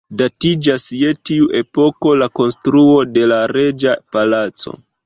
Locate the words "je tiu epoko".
0.99-2.15